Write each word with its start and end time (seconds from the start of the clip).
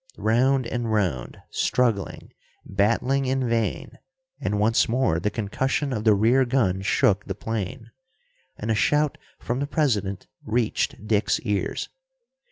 Round 0.17 0.65
and 0.65 0.91
round, 0.91 1.43
struggling, 1.51 2.33
battling 2.65 3.25
in 3.27 3.47
vain 3.47 3.99
and 4.39 4.59
once 4.59 4.89
more 4.89 5.19
the 5.19 5.29
concussion 5.29 5.93
of 5.93 6.05
the 6.05 6.15
rear 6.15 6.43
gun 6.43 6.81
shook 6.81 7.25
the 7.25 7.35
plane. 7.35 7.91
And 8.57 8.71
a 8.71 8.73
shout 8.75 9.19
from 9.37 9.59
the 9.59 9.67
President 9.67 10.25
reached 10.43 11.05
Dick's 11.07 11.39
ears. 11.41 11.89